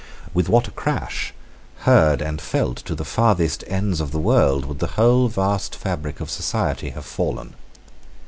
With 0.33 0.49
what 0.49 0.67
a 0.67 0.71
crash, 0.71 1.31
heard 1.81 2.23
and 2.23 2.41
felt 2.41 2.77
to 2.77 2.95
the 2.95 3.05
farthest 3.05 3.63
ends 3.67 4.01
of 4.01 4.09
the 4.09 4.17
world, 4.17 4.65
would 4.65 4.79
the 4.79 4.87
whole 4.97 5.27
vast 5.27 5.75
fabric 5.75 6.19
of 6.19 6.31
society 6.31 6.89
have 6.89 7.05
fallen! 7.05 7.53